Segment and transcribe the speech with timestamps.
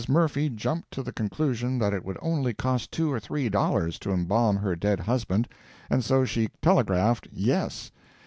[0.09, 4.09] Murphy jumped to the conclusion that it would only cost two or three dollars to
[4.11, 5.47] embalm her dead husband,
[5.91, 7.91] and so she telegraphed "Yes."